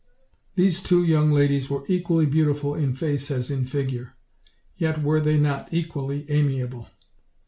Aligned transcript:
These 0.55 0.81
two 0.81 1.03
young 1.05 1.31
ladies 1.31 1.69
were 1.69 1.85
equally 1.87 2.25
beautiful 2.25 2.73
in 2.73 2.95
face 2.95 3.29
as 3.29 3.51
in 3.51 3.67
figure; 3.67 4.15
yet 4.75 5.03
were 5.03 5.21
they 5.21 5.37
not 5.37 5.71
equally 5.71 6.25
amiable. 6.27 6.87